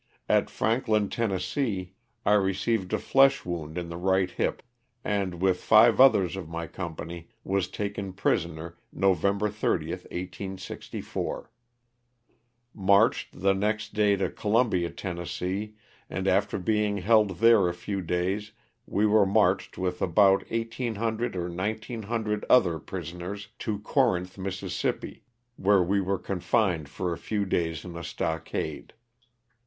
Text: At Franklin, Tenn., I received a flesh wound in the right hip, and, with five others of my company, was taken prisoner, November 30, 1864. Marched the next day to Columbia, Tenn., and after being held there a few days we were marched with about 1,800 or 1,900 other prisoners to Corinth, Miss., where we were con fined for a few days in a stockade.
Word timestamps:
At 0.27 0.49
Franklin, 0.49 1.09
Tenn., 1.09 1.29
I 2.25 2.31
received 2.33 2.91
a 2.91 2.97
flesh 2.97 3.45
wound 3.45 3.77
in 3.77 3.89
the 3.89 3.97
right 3.97 4.31
hip, 4.31 4.63
and, 5.03 5.39
with 5.39 5.61
five 5.61 6.01
others 6.01 6.35
of 6.35 6.49
my 6.49 6.65
company, 6.65 7.27
was 7.43 7.67
taken 7.67 8.11
prisoner, 8.13 8.79
November 8.91 9.47
30, 9.47 9.91
1864. 9.91 11.51
Marched 12.73 13.41
the 13.41 13.53
next 13.53 13.93
day 13.93 14.15
to 14.15 14.31
Columbia, 14.31 14.89
Tenn., 14.89 15.23
and 16.09 16.27
after 16.27 16.57
being 16.57 16.97
held 16.97 17.37
there 17.37 17.67
a 17.67 17.73
few 17.75 18.01
days 18.01 18.53
we 18.87 19.05
were 19.05 19.27
marched 19.27 19.77
with 19.77 20.01
about 20.01 20.49
1,800 20.49 21.35
or 21.35 21.47
1,900 21.51 22.43
other 22.49 22.79
prisoners 22.79 23.49
to 23.59 23.77
Corinth, 23.77 24.35
Miss., 24.39 24.83
where 25.57 25.83
we 25.83 26.01
were 26.01 26.17
con 26.17 26.39
fined 26.39 26.89
for 26.89 27.13
a 27.13 27.19
few 27.19 27.45
days 27.45 27.85
in 27.85 27.95
a 27.95 28.03
stockade. 28.03 28.93